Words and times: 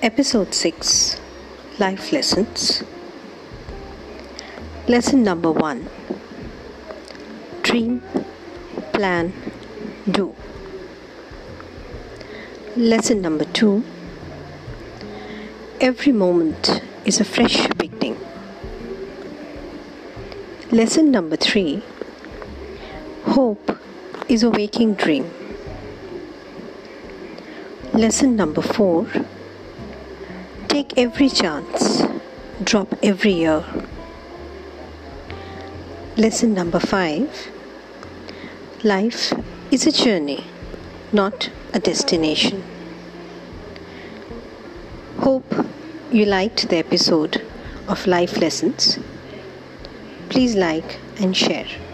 Episode 0.00 0.54
6 0.54 1.20
Life 1.80 2.12
Lessons. 2.12 2.84
Lesson 4.86 5.24
number 5.24 5.50
1 5.50 5.88
Dream, 7.62 8.00
Plan, 8.92 9.32
Do. 10.08 10.36
Lesson 12.76 13.20
number 13.20 13.44
2 13.44 13.82
Every 15.80 16.12
moment 16.12 16.80
is 17.04 17.18
a 17.18 17.24
fresh 17.24 17.66
beginning. 17.76 18.16
Lesson 20.70 21.10
number 21.10 21.34
3 21.34 21.82
Hope 23.24 23.76
is 24.28 24.44
a 24.44 24.50
waking 24.50 24.94
dream. 24.94 25.28
Lesson 27.92 28.36
number 28.36 28.62
4 28.62 29.08
Take 30.68 30.98
every 30.98 31.30
chance, 31.30 32.02
drop 32.62 32.94
every 33.02 33.32
year. 33.32 33.64
Lesson 36.16 36.52
number 36.52 36.78
5 36.78 37.48
Life 38.84 39.32
is 39.70 39.86
a 39.86 39.92
journey, 39.92 40.44
not 41.10 41.50
a 41.72 41.80
destination. 41.80 42.62
Hope 45.20 45.52
you 46.12 46.26
liked 46.26 46.68
the 46.68 46.76
episode 46.76 47.42
of 47.88 48.06
Life 48.06 48.36
Lessons. 48.36 48.98
Please 50.28 50.54
like 50.54 51.00
and 51.18 51.36
share. 51.36 51.87